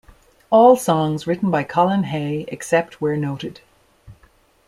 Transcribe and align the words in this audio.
All 0.49 0.75
songs 0.77 1.27
written 1.27 1.51
by 1.51 1.61
Colin 1.63 2.05
Hay, 2.05 2.45
except 2.47 3.01
where 3.01 3.15
noted. 3.15 3.61